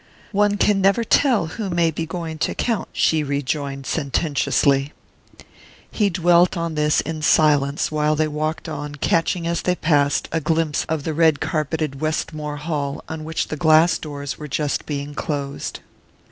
"One 0.31 0.57
can 0.57 0.81
never 0.81 1.03
tell 1.03 1.45
who 1.45 1.69
may 1.69 1.91
be 1.91 2.07
going 2.07 2.39
to 2.39 2.55
count," 2.55 2.89
she 2.91 3.21
rejoined 3.21 3.85
sententiously. 3.85 4.93
He 5.91 6.09
dwelt 6.09 6.57
on 6.57 6.73
this 6.73 7.01
in 7.01 7.21
silence 7.21 7.91
while 7.91 8.15
they 8.15 8.27
walked 8.27 8.67
on 8.67 8.95
catching 8.95 9.45
as 9.45 9.61
they 9.61 9.75
passed 9.75 10.27
a 10.31 10.41
glimpse 10.41 10.85
of 10.89 11.03
the 11.03 11.13
red 11.13 11.39
carpeted 11.39 12.01
Westmore 12.01 12.57
hall 12.57 13.03
on 13.07 13.23
which 13.23 13.49
the 13.49 13.57
glass 13.57 13.99
doors 13.99 14.39
were 14.39 14.47
just 14.47 14.87
being 14.87 15.13
closed. 15.13 15.81